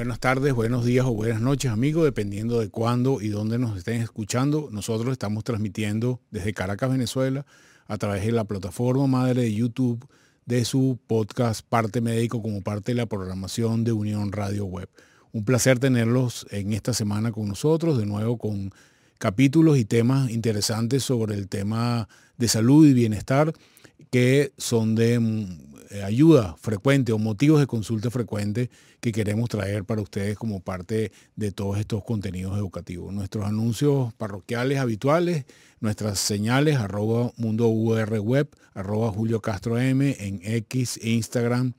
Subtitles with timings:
[0.00, 4.00] Buenas tardes, buenos días o buenas noches amigos, dependiendo de cuándo y dónde nos estén
[4.00, 4.70] escuchando.
[4.72, 7.44] Nosotros estamos transmitiendo desde Caracas, Venezuela,
[7.86, 10.08] a través de la plataforma madre de YouTube
[10.46, 14.88] de su podcast Parte Médico como parte de la programación de Unión Radio Web.
[15.32, 18.72] Un placer tenerlos en esta semana con nosotros, de nuevo con
[19.18, 22.08] capítulos y temas interesantes sobre el tema
[22.38, 23.52] de salud y bienestar
[24.10, 25.20] que son de
[26.04, 31.52] ayuda frecuente o motivos de consulta frecuente que queremos traer para ustedes como parte de
[31.52, 33.12] todos estos contenidos educativos.
[33.12, 35.46] Nuestros anuncios parroquiales habituales,
[35.80, 41.72] nuestras señales, arroba mundo web, arroba Julio Castro M en X, Instagram,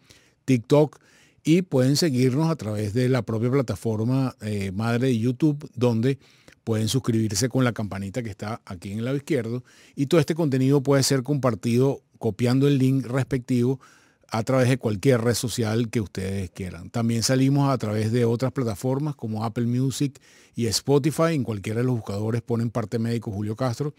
[0.46, 1.00] TikTok
[1.44, 6.20] y pueden seguirnos a través de la propia plataforma eh, madre de YouTube donde
[6.64, 9.64] pueden suscribirse con la campanita que está aquí en el lado izquierdo
[9.96, 13.80] y todo este contenido puede ser compartido copiando el link respectivo
[14.31, 16.90] a través de cualquier red social que ustedes quieran.
[16.90, 20.20] También salimos a través de otras plataformas como Apple Music
[20.55, 21.34] y Spotify.
[21.34, 23.93] En cualquiera de los buscadores ponen parte médico Julio Castro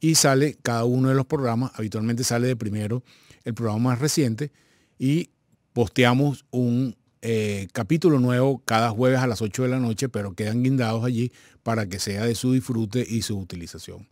[0.00, 1.72] y sale cada uno de los programas.
[1.74, 3.02] Habitualmente sale de primero
[3.44, 4.52] el programa más reciente
[5.00, 5.30] y
[5.72, 10.62] posteamos un eh, capítulo nuevo cada jueves a las 8 de la noche, pero quedan
[10.62, 11.32] guindados allí
[11.64, 14.08] para que sea de su disfrute y su utilización.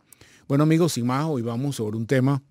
[0.49, 2.43] Bueno amigos, sin más, hoy vamos sobre un tema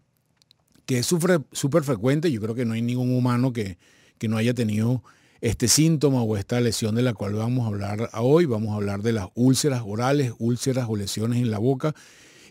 [0.91, 2.33] que es súper frecuente.
[2.33, 3.79] Yo creo que no hay ningún humano que,
[4.19, 5.05] que no haya tenido
[5.41, 8.45] este síntoma o esta lesión de la cual vamos a hablar hoy.
[8.45, 11.95] Vamos a hablar de las úlceras orales, úlceras o lesiones en la boca.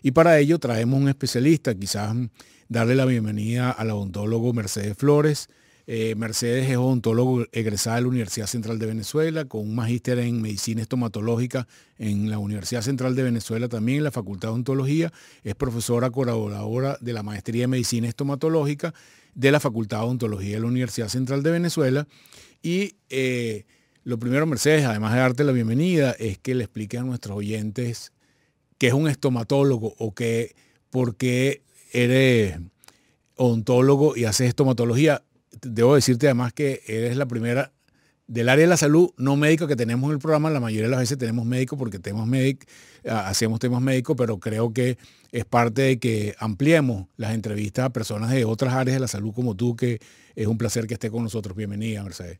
[0.00, 2.16] Y para ello traemos un especialista, quizás
[2.70, 5.50] darle la bienvenida al odontólogo Mercedes Flores.
[5.92, 10.40] Eh, Mercedes es odontólogo egresada de la Universidad Central de Venezuela, con un magíster en
[10.40, 11.66] medicina estomatológica
[11.98, 15.12] en la Universidad Central de Venezuela, también en la Facultad de Odontología.
[15.42, 18.94] Es profesora colaboradora de la Maestría de Medicina Estomatológica
[19.34, 22.06] de la Facultad de Odontología de la Universidad Central de Venezuela.
[22.62, 23.64] Y eh,
[24.04, 28.12] lo primero, Mercedes, además de darte la bienvenida, es que le explique a nuestros oyentes
[28.78, 30.54] qué es un estomatólogo o qué,
[30.90, 31.62] por qué
[31.92, 32.60] eres
[33.34, 35.24] odontólogo y haces estomatología
[35.62, 37.72] debo decirte además que eres la primera
[38.26, 40.50] del área de la salud no médico que tenemos en el programa.
[40.50, 42.28] La mayoría de las veces tenemos médico porque tenemos
[43.08, 44.98] ah, hacemos temas médicos, pero creo que
[45.32, 49.34] es parte de que ampliemos las entrevistas a personas de otras áreas de la salud
[49.34, 49.98] como tú, que
[50.36, 51.56] es un placer que esté con nosotros.
[51.56, 52.38] Bienvenida, Mercedes.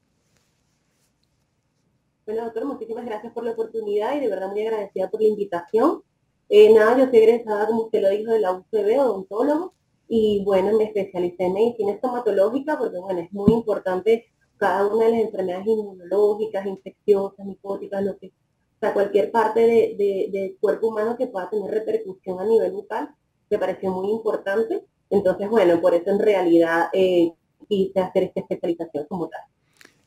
[2.25, 6.03] Bueno, doctor, muchísimas gracias por la oportunidad y de verdad muy agradecida por la invitación.
[6.49, 9.75] Eh, nada, yo soy egresada, como usted lo dijo, de la UCB, odontólogo,
[10.13, 14.27] y bueno, me especialicé en medicina estomatológica porque bueno, es muy importante
[14.57, 20.29] cada una de las enfermedades inmunológicas, infecciosas, micóticas, lo que, o sea, cualquier parte de,
[20.33, 23.11] del cuerpo humano que pueda tener repercusión a nivel bucal,
[23.49, 24.83] me pareció muy importante.
[25.11, 27.33] Entonces, bueno, por eso en realidad eh,
[27.69, 29.43] quise hacer esta especialización como tal.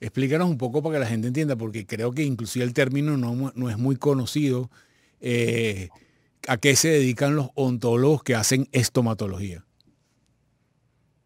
[0.01, 3.53] Explícanos un poco para que la gente entienda, porque creo que inclusive el término no,
[3.55, 4.69] no es muy conocido.
[5.21, 5.87] Eh,
[6.49, 9.63] ¿A qué se dedican los ontólogos que hacen estomatología?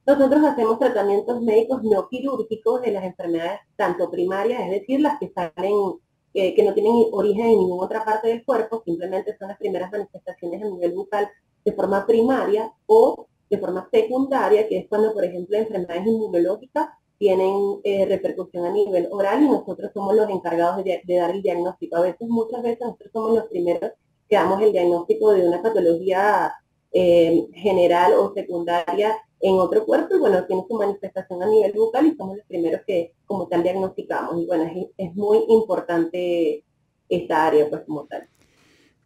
[0.08, 5.30] Nosotros hacemos tratamientos médicos no quirúrgicos de las enfermedades tanto primarias, es decir, las que
[5.36, 5.76] salen,
[6.34, 10.64] que no tienen origen en ninguna otra parte del cuerpo, simplemente son las primeras manifestaciones
[10.64, 11.30] a nivel bucal
[11.66, 17.82] de forma primaria o de forma secundaria, que es cuando, por ejemplo, enfermedades inmunológicas tienen
[17.84, 21.98] eh, repercusión a nivel oral y nosotros somos los encargados de, dar el diagnóstico.
[21.98, 23.92] A veces, muchas veces, nosotros somos los primeros
[24.30, 26.54] que damos el diagnóstico de una patología
[26.92, 32.08] eh, general o secundaria en otro cuerpo y bueno, tiene su manifestación a nivel bucal
[32.08, 34.42] y somos los primeros que como tal diagnosticamos.
[34.42, 36.64] Y bueno, es, muy importante
[37.10, 38.28] esta área pues como tal.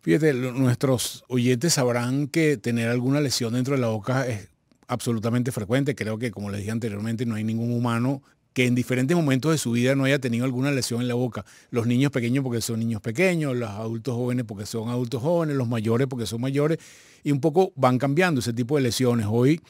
[0.01, 4.49] Fíjate, nuestros oyentes sabrán que tener alguna lesión dentro de la boca es
[4.87, 5.95] absolutamente frecuente.
[5.95, 8.23] Creo que, como les dije anteriormente, no hay ningún humano
[8.53, 11.45] que en diferentes momentos de su vida no haya tenido alguna lesión en la boca.
[11.69, 15.67] Los niños pequeños porque son niños pequeños, los adultos jóvenes porque son adultos jóvenes, los
[15.67, 16.77] mayores porque son mayores,
[17.23, 19.27] y un poco van cambiando ese tipo de lesiones.
[19.29, 19.61] Hoy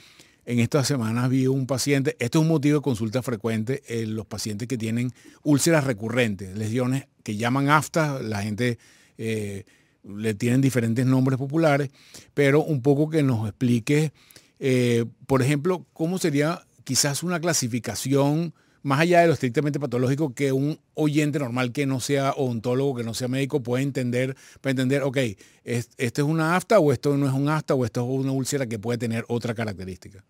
[0.46, 4.26] en estas semanas vi un paciente, esto es un motivo de consulta frecuente en los
[4.26, 5.12] pacientes que tienen
[5.44, 8.80] úlceras recurrentes, lesiones que llaman afta, la gente
[9.20, 9.66] eh,
[10.04, 11.92] le tienen diferentes nombres populares,
[12.34, 14.12] pero un poco que nos explique,
[14.60, 20.52] eh, por ejemplo, cómo sería quizás una clasificación más allá de lo estrictamente patológico que
[20.52, 25.04] un oyente normal que no sea odontólogo, que no sea médico, puede entender, para entender,
[25.04, 25.18] ok,
[25.64, 28.66] ¿esto es una afta o esto no es un afta o esto es una úlcera
[28.68, 30.24] que puede tener otra característica?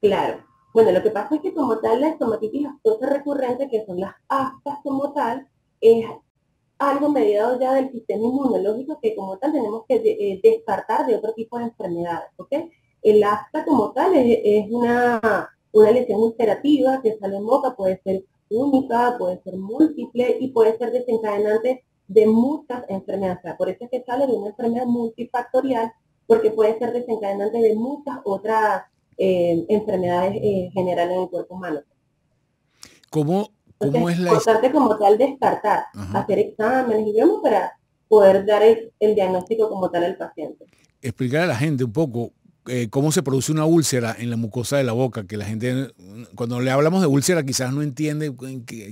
[0.00, 0.44] Claro.
[0.72, 4.14] Bueno, lo que pasa es que como tal la estomatitis aftosa recurrente, que son las
[4.28, 5.48] aftas como tal,
[5.80, 6.06] es
[6.78, 11.32] algo mediado ya del sistema inmunológico que como tal tenemos que eh, descartar de otro
[11.34, 12.52] tipo de enfermedades, ¿ok?
[13.02, 18.24] El afta como tal es, una, una lesión ulcerativa que sale en boca, puede ser
[18.50, 23.54] única, puede ser múltiple y puede ser desencadenante de muchas enfermedades.
[23.56, 25.92] por eso es que sale de una enfermedad multifactorial,
[26.26, 28.82] porque puede ser desencadenante de muchas otras
[29.16, 31.80] eh, enfermedades eh, generales en el cuerpo humano.
[33.10, 34.30] ¿Cómo, cómo es la...
[34.30, 35.84] importante como tal descartar,
[36.14, 37.72] hacer exámenes y vemos para
[38.08, 40.66] poder dar el, diagnóstico como tal al paciente.
[41.00, 42.32] Explicar a la gente un poco
[42.66, 45.92] eh, cómo se produce una úlcera en la mucosa de la boca, que la gente,
[46.34, 48.32] cuando le hablamos de úlcera quizás no entiende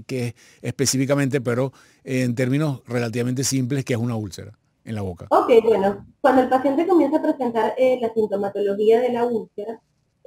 [0.06, 1.72] qué específicamente, pero
[2.04, 5.26] en términos relativamente simples, ¿qué es una úlcera en la boca?
[5.30, 9.80] Ok, bueno, cuando el paciente comienza a presentar la sintomatología de la úlcera,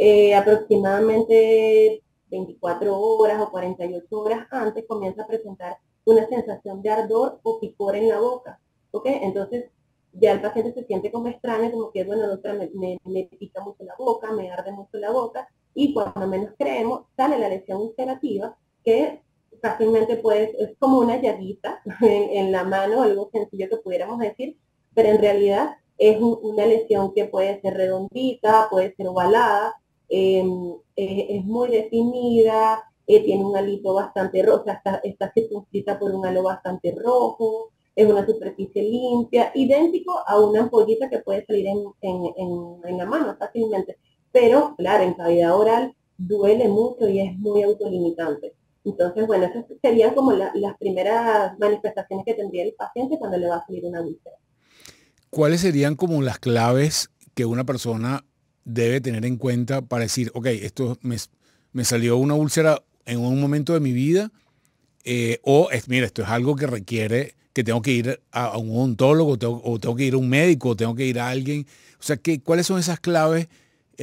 [0.04, 2.02] eh, aproximadamente
[2.32, 7.96] 24 horas o 48 horas antes comienza a presentar una sensación de ardor o picor
[7.96, 8.60] en la boca.
[8.90, 9.06] ¿Ok?
[9.06, 9.66] Entonces
[10.14, 13.84] ya el paciente se siente como extraño, como que, bueno, doctora, me, me, pica mucho
[13.84, 18.58] la boca, me arde mucho la boca, y cuando menos creemos, sale la lesión ulcerativa,
[18.84, 19.22] que
[19.62, 24.58] fácilmente puede, es como una llaguita en, la mano, algo sencillo que pudiéramos decir,
[24.94, 29.76] pero en realidad es una lesión que puede ser redondita, puede ser ovalada,
[30.14, 36.26] Em, es muy definida, eh, tiene un alito bastante rojo, está, está circunscrita por un
[36.26, 41.68] halo bastante rojo, es una superficie limpia, idéntico a una ampollita que puede salir
[42.02, 43.98] en, la mano fácilmente.
[44.32, 48.54] Pero, claro, en cavidad oral duele mucho y es muy autolimitante.
[48.84, 53.58] Entonces, bueno, esas serían como las primeras manifestaciones que tendría el paciente cuando le va
[53.58, 54.36] a salir una úlcera.
[55.30, 58.26] ¿Cuáles serían como las claves que una persona
[58.64, 61.18] debe tener en cuenta para decir, ok, esto me,
[61.74, 64.32] me salió una úlcera en un momento de mi vida,
[65.04, 68.70] eh, o es, mira, esto es algo que requiere que tengo que ir a, un
[68.72, 71.66] odontólogo, o tengo que ir a un médico, o tengo que ir a alguien.
[72.00, 73.48] O sea, ¿qué, ¿cuáles son esas claves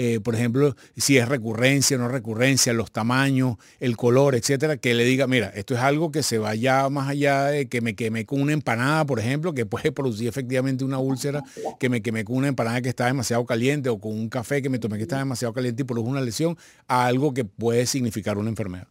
[0.00, 5.04] eh, por ejemplo, si es recurrencia, no recurrencia, los tamaños, el color, etcétera, que le
[5.04, 8.40] diga, mira, esto es algo que se vaya más allá de que me quemé con
[8.40, 11.42] una empanada, por ejemplo, que puede producir efectivamente una úlcera,
[11.80, 14.68] que me quemé con una empanada que está demasiado caliente o con un café que
[14.68, 16.56] me tomé que está demasiado caliente y produjo una lesión,
[16.86, 18.86] a algo que puede significar una enfermedad.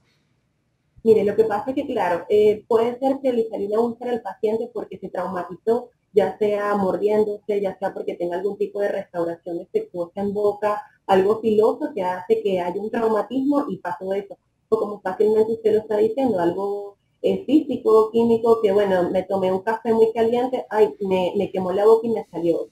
[1.08, 4.12] Mire, lo que pasa es que, claro, eh, puede ser que le salió una úlcera
[4.12, 8.90] al paciente porque se traumatizó ya sea mordiéndose, ya sea porque tenga algún tipo de
[8.90, 14.38] restauración defectuosa en boca, algo filoso que hace que haya un traumatismo y pasó eso.
[14.68, 19.50] O como fácilmente usted lo está diciendo, algo eh, físico, químico, que bueno, me tomé
[19.50, 22.68] un café muy caliente, ay, me, quemó la boca y me salió.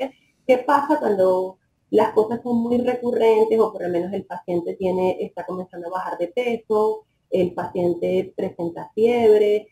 [0.45, 1.57] ¿Qué pasa cuando
[1.89, 5.91] las cosas son muy recurrentes o por lo menos el paciente tiene, está comenzando a
[5.91, 7.05] bajar de peso,
[7.41, 9.67] el paciente presenta fiebre,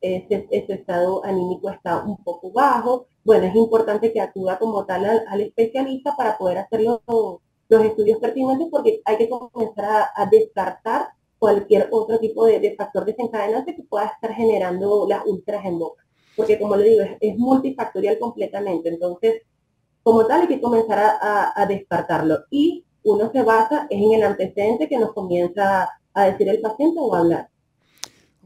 [0.00, 5.40] ese, estado anímico está un poco bajo, bueno, es importante que acuda como tal al,
[5.40, 11.08] especialista para poder hacer los, estudios pertinentes porque hay que comenzar a, descartar
[11.38, 16.04] cualquier otro tipo de, factor desencadenante que pueda estar generando las ultras en boca.
[16.36, 18.88] Porque como le digo, es, multifactorial completamente.
[18.88, 19.42] Entonces,
[20.02, 22.44] como tal, hay que comenzar a, a descartarlo.
[22.50, 27.14] Y uno se basa en el antecedente que nos comienza a decir el paciente o
[27.14, 27.48] a hablar.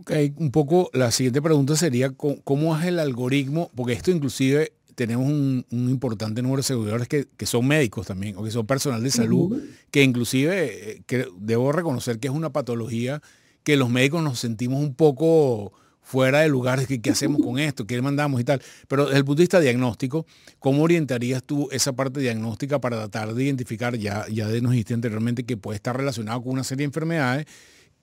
[0.01, 5.27] Ok, un poco la siguiente pregunta sería cómo es el algoritmo, porque esto inclusive tenemos
[5.27, 9.63] un, importante número de seguidores que, son médicos también, o que son personal de salud,
[9.91, 13.23] que inclusive eh, que debo reconocer que es una patología
[13.65, 17.87] que los médicos nos sentimos un poco fuera de lugar, ¿qué, qué hacemos con esto?
[17.87, 18.61] ¿Qué mandamos y tal?
[18.89, 20.27] Pero desde el punto de vista diagnóstico,
[20.59, 25.45] ¿cómo orientarías tú esa parte diagnóstica para tratar de identificar, ya, ya nos dijiste anteriormente
[25.45, 27.47] que puede estar relacionado con una serie de enfermedades,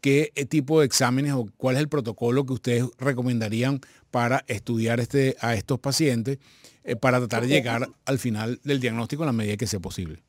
[0.01, 5.00] qué eh, tipo de exámenes o cuál es el protocolo que ustedes recomendarían para estudiar
[5.00, 6.39] este, a estos pacientes
[6.84, 10.24] eh, para tratar de llegar al final del diagnóstico en la medida que sea posible?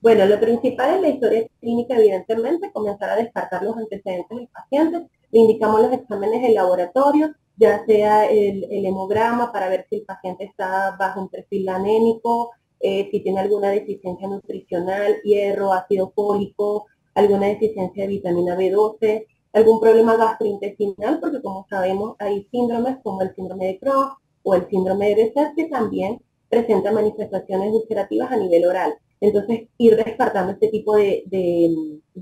[0.00, 5.06] Bueno, lo principal es la historia clínica, evidentemente, comenzar a descartar los antecedentes del paciente.
[5.30, 10.44] Le indicamos los exámenes de laboratorio, ya sea el, hemograma para ver si el paciente
[10.44, 17.48] está bajo un perfil anémico, eh, si tiene alguna deficiencia nutricional, hierro, ácido fólico, alguna
[17.48, 23.66] deficiencia de vitamina B12, algún problema gastrointestinal, porque como sabemos hay síndromes como el síndrome
[23.66, 24.10] de Crohn
[24.42, 28.94] o el síndrome de Behçet que también presentan manifestaciones ulcerativas a nivel oral.
[29.20, 31.24] Entonces, ir descartando este tipo de,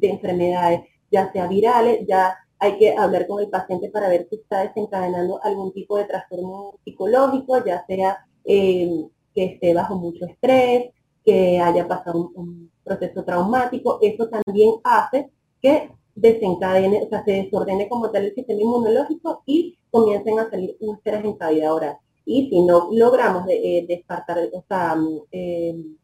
[0.01, 4.63] enfermedades, ya sea virales, ya hay que hablar con el paciente para ver si está
[4.63, 10.91] desencadenando algún tipo de trastorno psicológico, ya sea eh, que esté bajo mucho estrés,
[11.25, 15.29] que haya pasado un, proceso traumático, eso también hace
[15.61, 20.77] que desencadene, o sea, se desordene como tal el sistema inmunológico y comiencen a salir
[20.79, 21.97] úlceras en cavidad oral.
[22.25, 25.97] Y si no logramos de, eh, descartar, o sea, mm, em,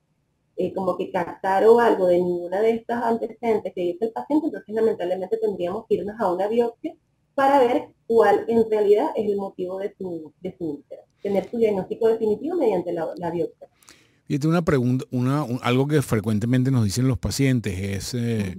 [0.62, 4.46] eh, como que captar o algo de ninguna de estas antecedentes que dice el paciente,
[4.46, 6.94] entonces lamentablemente tendríamos que irnos a una biopsia
[7.34, 10.84] para ver cuál en realidad es el motivo de su, de su.
[11.20, 13.68] Tener su diagnóstico definitivo mediante la, la biopsia.
[14.28, 18.56] Y una pregunta, una, algo que frecuentemente nos dicen los pacientes es eh,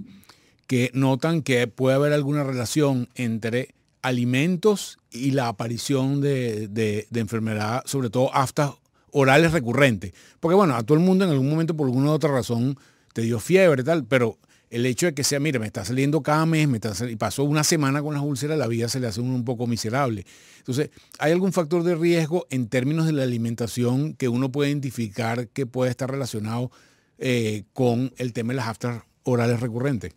[0.66, 7.20] que notan que puede haber alguna relación entre alimentos y la aparición de, de, de
[7.20, 8.72] enfermedad, sobre todo aftas
[9.14, 10.12] orales recurrentes.
[10.40, 12.76] Porque bueno, a todo el mundo en algún momento por alguna u otra razón
[13.12, 14.38] te dio fiebre y tal, pero
[14.70, 17.44] el hecho de que sea, mire, me está saliendo cada mes, me está y pasó
[17.44, 20.26] una semana con las úlceras, la vida se le hace un, poco miserable.
[20.58, 20.90] Entonces,
[21.20, 25.64] ¿hay algún factor de riesgo en términos de la alimentación que uno puede identificar que
[25.64, 26.72] puede estar relacionado
[27.18, 30.12] eh, con el tema de las aftas orales recurrentes?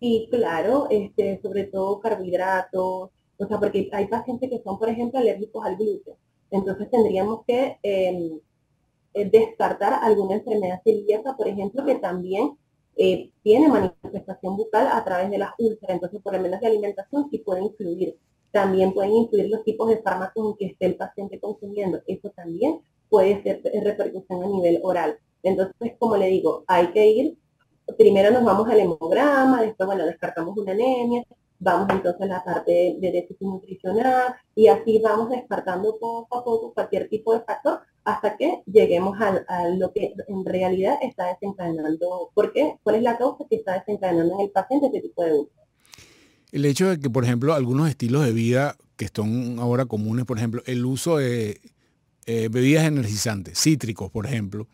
[0.00, 5.20] Sí, claro, este, sobre todo carbohidratos, o sea, porque hay pacientes que son, por ejemplo,
[5.20, 6.14] alérgicos al gluten.
[6.54, 8.38] Entonces tendríamos que em,
[9.12, 12.56] eh, descartar alguna enfermedad celíaca, por ejemplo, que también
[12.96, 15.96] eh, tiene manifestación bucal a través de las úlceras.
[15.96, 18.16] Entonces, por lo menos de alimentación sí puede influir.
[18.52, 22.00] También pueden influir los tipos de fármacos en que esté el paciente consumiendo.
[22.06, 25.18] Eso también puede ser repercusión a nivel oral.
[25.42, 27.36] Entonces, como le digo, hay que ir,
[27.98, 31.24] primero nos vamos al hemograma, después, bueno, descartamos una anemia,
[31.58, 36.74] vamos entonces a la parte de, déficit nutricional y así vamos descartando poco a poco
[36.74, 42.30] cualquier tipo de factor hasta que lleguemos a, lo que en realidad está desencadenando.
[42.34, 42.76] ¿Por qué?
[42.82, 45.52] ¿Cuál es la causa que está desencadenando en el paciente este tipo de uso?
[46.52, 50.36] El hecho de que, por ejemplo, algunos estilos de vida que son ahora comunes, por
[50.36, 51.60] ejemplo, el uso de
[52.26, 54.68] eh, bebidas energizantes, cítricos, por ejemplo,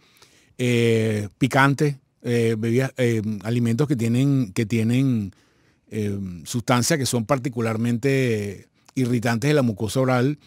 [0.58, 2.92] eh, picantes, eh, bebidas,
[3.44, 5.32] alimentos que tienen, que tienen
[6.44, 10.38] sustancias que son particularmente irritantes de la mucosa oral,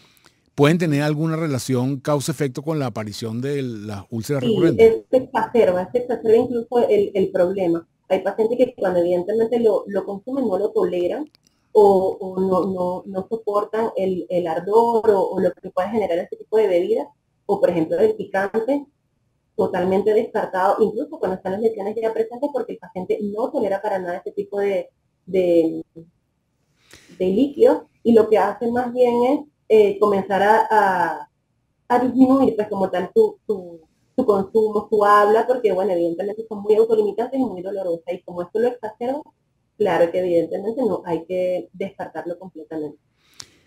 [0.54, 5.02] pueden tener alguna relación causa-efecto con la aparición de las úlceras sí, recurrentes.
[5.10, 7.86] Se exacerba, se exacerba incluso el, el, problema.
[8.08, 11.28] Hay pacientes que cuando evidentemente lo, lo consumen no lo toleran
[11.72, 16.18] o, o no, no, no, soportan el, el ardor o, o, lo que puede generar
[16.18, 17.08] este tipo de bebidas,
[17.46, 18.86] o por ejemplo el picante,
[19.56, 23.98] totalmente descartado, incluso cuando están las lesiones ya presentes, porque el paciente no tolera para
[23.98, 24.88] nada este tipo de,
[25.26, 25.84] de,
[27.18, 31.28] de líquidos, y lo que hace más bien es eh, comenzar a,
[32.02, 37.38] disminuir pues como tal su, su, consumo, su habla, porque bueno, evidentemente son muy autolimitantes
[37.38, 38.14] y muy dolorosas.
[38.14, 39.22] Y como esto lo exacerba,
[39.78, 42.98] claro que evidentemente no hay que descartarlo completamente.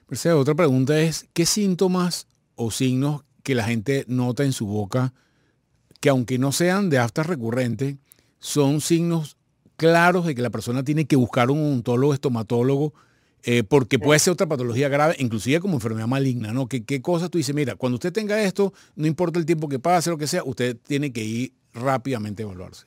[0.09, 5.13] Mercedes, otra pregunta es, ¿qué síntomas o signos que la gente nota en su boca,
[6.01, 7.95] que aunque no sean de aftas recurrentes,
[8.39, 9.36] son signos
[9.77, 12.93] claros de que la persona tiene que buscar un odontólogo, estomatólogo,
[13.43, 16.67] eh, porque puede ser otra patología grave, inclusive como enfermedad maligna, ¿no?
[16.67, 17.55] ¿Qué, ¿Qué cosa tú dices?
[17.55, 20.75] Mira, cuando usted tenga esto, no importa el tiempo que pase, lo que sea, usted
[20.85, 22.85] tiene que ir rápidamente a evaluarse.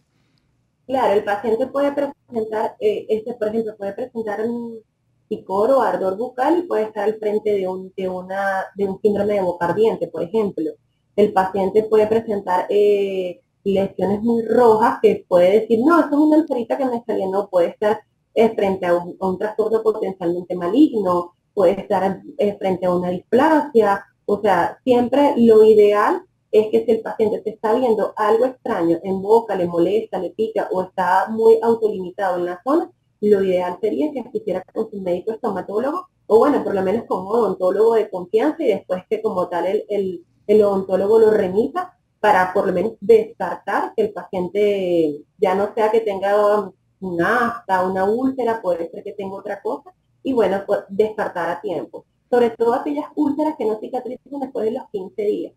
[0.86, 4.80] Claro, el paciente puede presentar, eh, este, por ejemplo, puede presentar un
[5.28, 9.00] picor o ardor bucal y puede estar al frente de un, de una, de un
[9.00, 10.72] síndrome de boca ardiente, por ejemplo.
[11.14, 16.38] El paciente puede presentar eh, lesiones muy rojas que puede decir, no, eso es una
[16.38, 18.00] ulcerita que me salió, no, puede estar
[18.34, 22.22] es frente a un, trastorno potencialmente maligno, puede estar
[22.58, 27.50] frente a una displasia, o sea, siempre lo ideal es que si el paciente se
[27.50, 32.46] está viendo algo extraño en boca, le molesta, le pica o está muy autolimitado en
[32.46, 32.90] la zona,
[33.20, 37.26] lo ideal sería que asistiera con su médico estomatólogo o bueno, por lo menos con
[37.26, 41.98] un odontólogo de confianza y después que como tal el, el, el odontólogo lo remita
[42.20, 47.82] para por lo menos descartar que el paciente ya no sea que tenga una afta,
[47.86, 52.04] una úlcera, puede ser que tenga otra cosa, y bueno, pues descartar a tiempo.
[52.30, 55.54] Sobre todo aquellas úlceras que no cicatrizan después de los 15 días.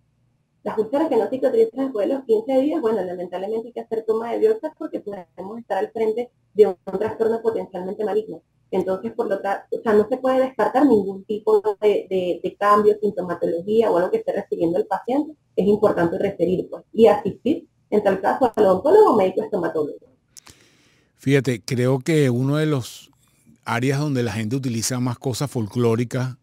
[0.63, 4.05] Las úlceras que no cicatrizan después de los 15 días, bueno, lamentablemente hay que hacer
[4.07, 8.41] toma de biopsias porque podemos estar al frente de un, trastorno potencialmente maligno.
[8.75, 12.97] Entonces, por lo tanto, o sea, no se puede descartar ningún tipo de, de, cambio,
[12.99, 15.33] sintomatología o algo que esté recibiendo el paciente.
[15.55, 19.99] Es importante referir pues, y asistir, en tal caso, al odontólogo o médico estomatólogo.
[21.17, 23.11] Fíjate, creo que uno de los
[23.63, 26.37] áreas donde la gente utiliza más cosas folclóricas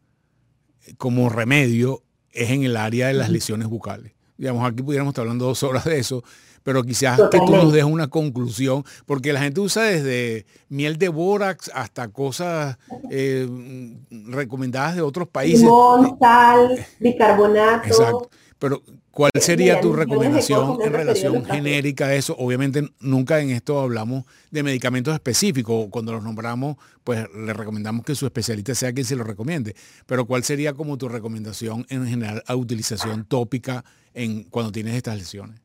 [0.99, 4.13] como remedio es en el área de las lesiones bucales.
[4.39, 6.23] Digamos, aquí pudiéramos estar hablando dos horas de eso,
[6.63, 11.09] pero quizás que tú nos dejes una conclusión, porque la gente usa desde miel de
[11.09, 12.79] bórax hasta cosas
[13.11, 13.49] eh,
[14.11, 15.61] recomendadas de otros países.
[15.61, 17.87] Limón, sal, bicarbonato.
[17.87, 18.31] Exacto.
[18.61, 22.37] Pero, ¿cuál sería tu recomendación en relación genérica a eso?
[22.39, 25.87] Obviamente, nunca en esto hablamos de medicamentos específicos.
[25.91, 29.75] Cuando los nombramos, pues le recomendamos que su especialista sea quien se lo recomiende.
[30.05, 35.17] Pero, ¿cuál sería como tu recomendación en general a utilización tópica en cuando tienes estas
[35.17, 35.59] lesiones?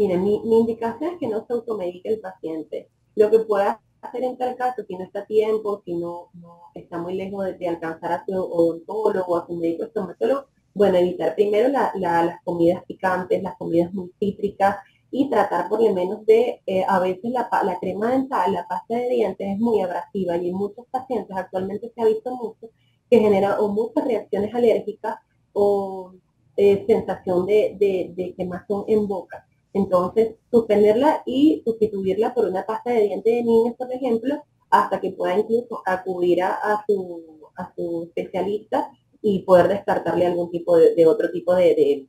[0.00, 2.88] Mire, mi, indicación es que no se automedique el paciente.
[3.16, 6.30] Lo que pueda hacer en tal caso, si no está a tiempo, si no,
[6.74, 11.34] está muy lejos de, alcanzar a su odontólogo o a su médico estomatólogo, bueno, evitar
[11.34, 14.76] primero las comidas picantes, las comidas muy cítricas
[15.10, 19.08] y tratar por lo menos de, eh, a veces la, crema dental, la pasta de
[19.10, 22.70] dientes es muy abrasiva y en muchos pacientes actualmente se ha visto mucho
[23.10, 25.16] que genera o muchas reacciones alérgicas
[25.52, 26.14] o
[26.56, 29.44] eh, sensación de quemazón en boca.
[29.72, 35.12] Entonces, suspenderla y sustituirla por una pasta de dientes de niños, por ejemplo, hasta que
[35.12, 38.90] pueda incluso acudir a, su, a su especialista
[39.22, 42.06] y poder descartarle algún tipo de, otro tipo de,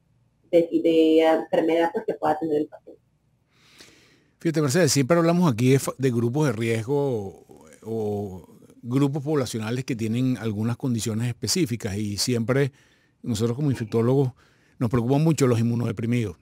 [0.52, 3.02] de, enfermedad pues, que pueda tener el paciente.
[4.40, 7.46] Fíjate, Mercedes, siempre hablamos aquí de, grupos de riesgo
[7.84, 8.48] o
[8.82, 12.72] grupos poblacionales que tienen algunas condiciones específicas y siempre
[13.22, 14.32] nosotros como infectólogos
[14.80, 16.38] nos preocupan mucho los inmunodeprimidos.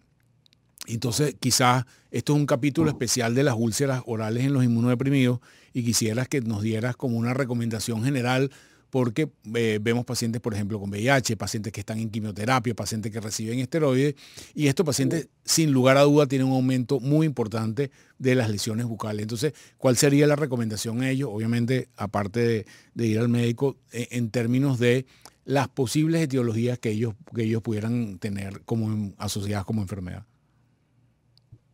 [0.93, 5.39] Entonces, quizás esto es un capítulo especial de las úlceras orales en los inmunodeprimidos
[5.73, 8.49] y quisieras que nos dieras como una recomendación general
[8.89, 13.19] porque eh, vemos pacientes, por ejemplo, con VIH, pacientes que están en quimioterapia, pacientes que
[13.19, 14.15] reciben esteroides,
[14.55, 18.87] y estos pacientes, sin lugar a duda, tienen un aumento muy importante de las lesiones
[18.87, 19.21] bucales.
[19.21, 21.29] Entonces, ¿cuál sería la recomendación a ellos?
[21.31, 22.65] Obviamente, aparte
[22.95, 25.05] de, ir al médico, en, en, términos de
[25.45, 30.25] las posibles etiologías que ellos, que ellos pudieran tener como asociadas como enfermedad.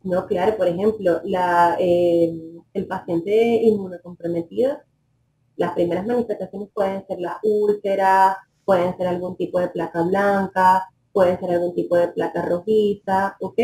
[0.06, 2.32] No, claro, por ejemplo, la, eh,
[2.74, 3.32] el paciente
[3.64, 4.78] inmunocomprometido,
[5.56, 11.40] las primeras manifestaciones pueden ser la úlcera, pueden ser algún tipo de placa blanca, pueden
[11.40, 13.58] ser algún tipo de placa rojiza, ¿ok?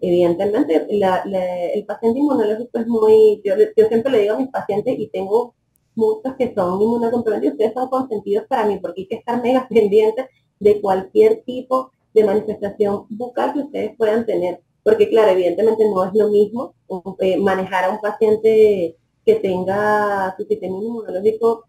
[0.00, 5.06] Evidentemente, el paciente inmunológico es muy, yo, yo, siempre le digo a mis pacientes y
[5.10, 5.54] tengo
[5.94, 10.26] muchos que son inmunocomprometidos, ustedes son consentidos para mí porque hay que estar mega pendientes
[10.58, 16.12] de cualquier tipo de manifestación bucal que ustedes puedan tener porque claro, evidentemente no es
[16.14, 16.74] lo mismo
[17.20, 21.64] eh, manejar a un paciente que tenga su sistema inmunológico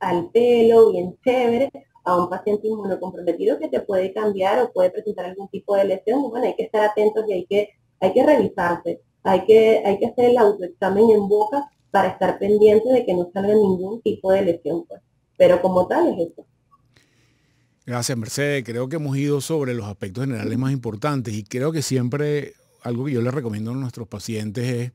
[0.00, 1.70] al pelo, bien chévere,
[2.04, 6.28] a un paciente inmunocomprometido que te puede cambiar o puede presentar algún tipo de lesión.
[6.28, 9.00] Bueno, hay que estar atentos y hay que, hay que revisarse.
[9.22, 13.30] Hay que, hay que hacer el autoexamen en boca para estar pendiente de que no
[13.32, 14.84] salga ningún tipo de lesión.
[14.86, 15.00] Pues.
[15.36, 16.44] Pero como tal es eso.
[17.86, 18.64] Gracias, Mercedes.
[18.64, 23.04] Creo que hemos ido sobre los aspectos generales más importantes y creo que siempre algo
[23.04, 24.92] que yo le recomiendo a nuestros pacientes es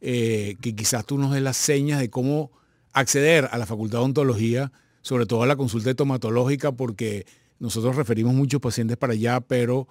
[0.00, 2.50] eh, que quizás tú nos des las señas de cómo
[2.92, 7.24] acceder a la Facultad de Odontología, sobre todo a la consulta estomatológica, porque
[7.60, 9.86] nosotros referimos muchos pacientes para allá, pero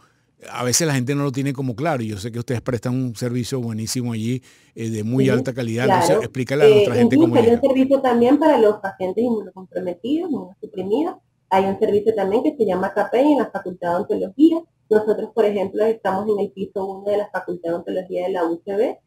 [0.51, 2.03] a veces la gente no lo tiene como claro.
[2.03, 4.41] Yo sé que ustedes prestan un servicio buenísimo allí,
[4.75, 5.85] eh, de muy alta calidad.
[5.85, 10.29] Entonces, explícale a nuestra eh, gente cómo Hay un servicio también para los pacientes inmunocomprometidos,
[10.29, 11.15] inmunosuprimidos,
[11.49, 14.61] hay un servicio también que se llama CAPEI en la Facultad de Ontología.
[14.89, 18.45] Nosotros, por ejemplo, estamos en el piso 1 de la Facultad de Ontología de la
[18.45, 18.97] UCB,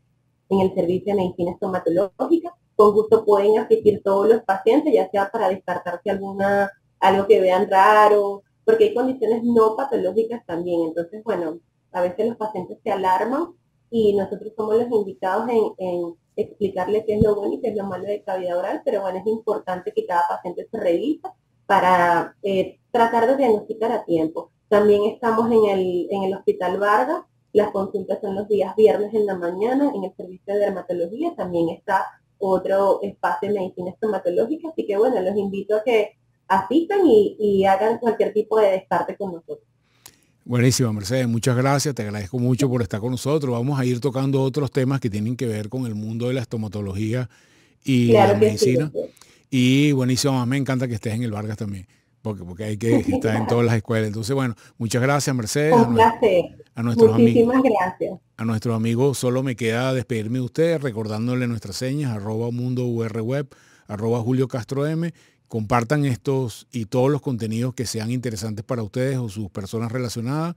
[0.50, 2.54] en el servicio de medicina estomatológica.
[2.76, 7.70] Con gusto pueden asistir todos los pacientes, ya sea para descartarse alguna, algo que vean
[7.70, 10.88] raro, porque hay condiciones no patológicas también.
[10.88, 11.58] Entonces, bueno,
[11.92, 13.54] a veces los pacientes se alarman
[13.90, 17.76] y nosotros somos los invitados en, en explicarles qué es lo bueno y qué es
[17.76, 21.28] lo malo de cavidad oral, pero bueno, es importante que cada paciente se revise
[21.70, 24.50] para eh, tratar de diagnosticar a tiempo.
[24.68, 29.24] También estamos en el, en el Hospital Vargas, las consultas son los días viernes en
[29.24, 32.06] la mañana, en el servicio de dermatología también está
[32.38, 36.16] otro espacio de medicina estomatológica, así que bueno, los invito a que
[36.48, 39.68] asistan y, y hagan cualquier tipo de descarte con nosotros.
[40.44, 43.52] Buenísimo, Mercedes, muchas gracias, te agradezco mucho por estar con nosotros.
[43.52, 46.40] Vamos a ir tocando otros temas que tienen que ver con el mundo de la
[46.40, 47.30] estomatología
[47.84, 48.90] y la medicina.
[49.50, 51.86] Y buenísimo, me encanta que estés en el Vargas también,
[52.22, 54.06] porque, porque hay que estar en todas las escuelas.
[54.06, 55.74] Entonces, bueno, muchas gracias, Mercedes.
[55.74, 56.44] Un placer.
[56.76, 58.20] A nuestros Muchísimas amigos, gracias.
[58.36, 63.48] A nuestros amigos solo me queda despedirme de ustedes recordándole nuestras señas, arroba mundo web,
[63.88, 65.12] arroba Julio Castro M
[65.50, 70.54] compartan estos y todos los contenidos que sean interesantes para ustedes o sus personas relacionadas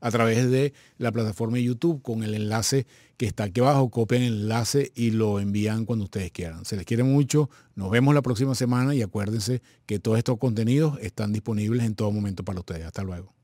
[0.00, 3.90] a través de la plataforma de YouTube con el enlace que está aquí abajo.
[3.90, 6.64] Copien el enlace y lo envían cuando ustedes quieran.
[6.64, 7.50] Se les quiere mucho.
[7.74, 12.12] Nos vemos la próxima semana y acuérdense que todos estos contenidos están disponibles en todo
[12.12, 12.86] momento para ustedes.
[12.86, 13.34] Hasta luego.